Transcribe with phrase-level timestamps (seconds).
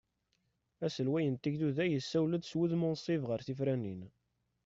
[0.85, 4.01] Aselway n tigduda yessawel-d s wudem unṣib ɣer tefranin.